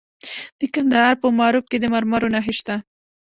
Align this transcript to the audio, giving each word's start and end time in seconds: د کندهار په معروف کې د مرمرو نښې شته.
د 0.59 0.61
کندهار 0.73 1.13
په 1.21 1.27
معروف 1.39 1.65
کې 1.71 1.77
د 1.79 1.85
مرمرو 1.93 2.33
نښې 2.33 2.53
شته. 2.59 2.75